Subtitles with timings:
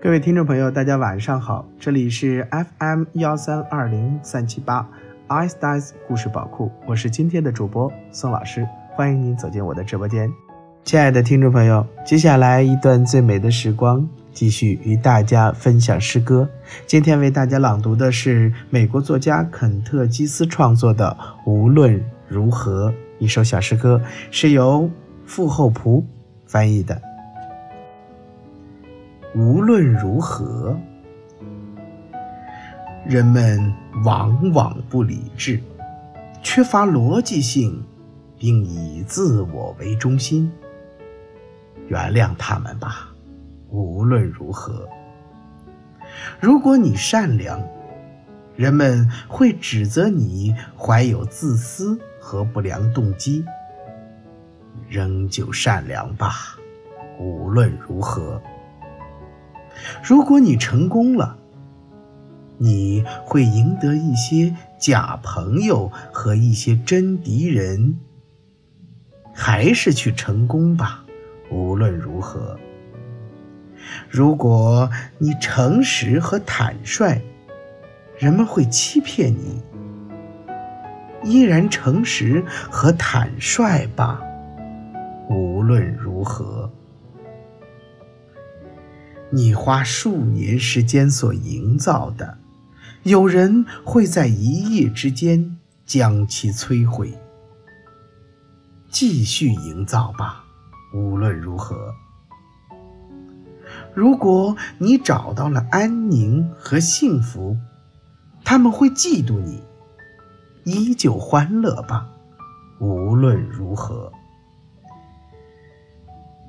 [0.00, 4.88] 各位听众朋友，大家晚上好，这里是 FM 幺三二零三七八
[5.26, 8.64] i s t y s 故事宝库，我是今天的主播宋老师，
[8.94, 10.30] 欢迎您走进我的直播间。
[10.84, 16.48] 亲爱的听众朋友，接下来一段最美的时光，继续与大家分享诗歌。
[16.86, 21.16] 今天为大家朗读的是美国作家肯特基斯创作的
[21.50, 22.88] 《无论如何》
[23.18, 24.88] 一首小诗歌，是由
[25.26, 26.06] 傅厚朴
[26.46, 27.07] 翻译的。
[29.38, 30.76] 无论如何，
[33.06, 33.72] 人们
[34.04, 35.62] 往往不理智，
[36.42, 37.80] 缺乏逻辑性，
[38.36, 40.50] 并以自我为中心。
[41.86, 43.10] 原谅他们吧。
[43.70, 44.88] 无论如何，
[46.40, 47.62] 如果你善良，
[48.56, 53.44] 人们会指责你怀有自私和不良动机。
[54.88, 56.58] 仍旧善良吧。
[57.20, 58.42] 无论如何。
[60.02, 61.36] 如果你成功了，
[62.58, 67.98] 你会赢得一些假朋友和一些真敌人。
[69.32, 71.04] 还是去成功吧，
[71.48, 72.58] 无论如何。
[74.08, 77.20] 如果你诚实和坦率，
[78.18, 79.62] 人们会欺骗你。
[81.22, 84.20] 依然诚实和坦率吧，
[85.30, 86.68] 无论如何。
[89.30, 92.38] 你花数年时间所营造的，
[93.02, 97.12] 有人会在一夜之间将其摧毁。
[98.90, 100.44] 继续营造吧，
[100.94, 101.92] 无论如何。
[103.94, 107.56] 如果你找到了安宁和幸福，
[108.44, 109.62] 他们会嫉妒你。
[110.64, 112.08] 依旧欢乐吧，
[112.78, 114.10] 无论如何。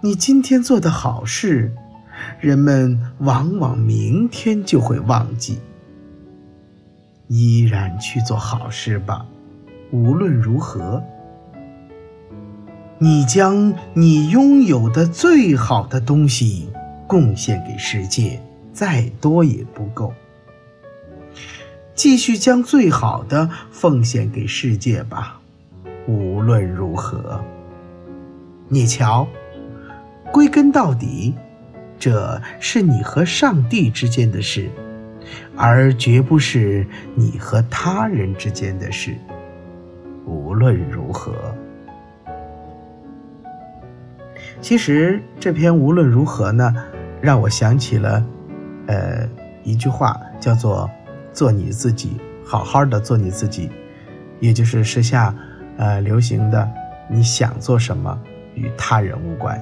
[0.00, 1.74] 你今天做的好事。
[2.40, 5.58] 人们往往明天就会忘记。
[7.26, 9.26] 依然去做好事吧，
[9.90, 11.02] 无论如何。
[12.98, 16.68] 你将你拥有的最好的东西
[17.06, 18.40] 贡献给世界，
[18.72, 20.12] 再多也不够。
[21.94, 25.40] 继续将最好的奉献给世界吧，
[26.06, 27.40] 无论如何。
[28.68, 29.28] 你瞧，
[30.32, 31.34] 归根到底。
[31.98, 34.70] 这是你和上帝之间的事，
[35.56, 39.16] 而绝不是你和他人之间的事。
[40.24, 41.32] 无论如何，
[44.60, 46.74] 其实这篇无论如何呢，
[47.20, 48.24] 让我想起了，
[48.86, 49.28] 呃，
[49.64, 50.88] 一句话，叫做
[51.32, 53.70] “做你自己，好好的做你自己”，
[54.38, 55.34] 也就是时下，
[55.78, 56.68] 呃，流行的
[57.08, 58.18] “你想做什么，
[58.54, 59.58] 与他人无关”。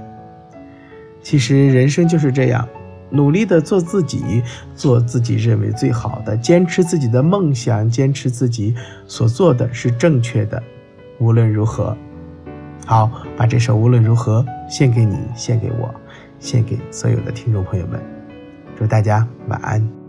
[1.27, 2.69] 其实人生就是这样，
[3.11, 4.41] 努力的做自己，
[4.77, 8.73] 做自己认为最好的，坚持自己的梦想，坚持自己
[9.09, 10.63] 所做的是正确的。
[11.19, 11.97] 无论如何，
[12.87, 14.41] 好，把这首《无论如何》
[14.73, 15.93] 献给你，献给我，
[16.39, 18.01] 献给所有的听众朋友们。
[18.79, 20.06] 祝大家晚安。